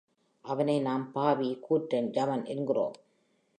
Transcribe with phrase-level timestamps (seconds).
[0.45, 2.95] அவனை நாம் பாவி, கூற்றன், யமன் என்கிறோம்.